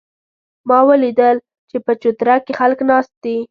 ما 0.67 0.79
ولیدل 0.89 1.37
چې 1.69 1.77
په 1.85 1.91
چوتره 2.01 2.35
کې 2.45 2.51
خلک 2.59 2.79
ناست 2.89 3.13
دي 3.23 3.37